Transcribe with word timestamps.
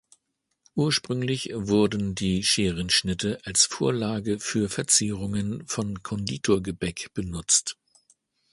Ursprünglich 0.73 1.51
wurden 1.53 2.15
die 2.15 2.41
Scherenschnitte 2.41 3.39
als 3.43 3.65
Vorlage 3.65 4.39
für 4.39 4.67
Verzierungen 4.67 5.67
von 5.67 6.01
Konditor-Gebäck 6.01 7.13
benutzt. 7.13 7.77